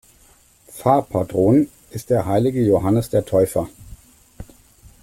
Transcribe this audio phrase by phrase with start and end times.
[0.67, 3.69] Pfarrpatron ist der heilige Johannes der Täufer.